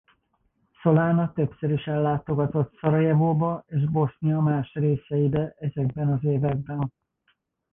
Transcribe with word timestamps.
Solana 0.81 1.33
többször 1.33 1.69
is 1.71 1.87
ellátogatott 1.87 2.77
Szarajevóba 2.81 3.63
és 3.67 3.85
Bosznia 3.91 4.39
más 4.41 4.73
részeibe 4.73 5.55
ezekben 5.59 6.11
az 6.11 6.23
években. 6.23 6.91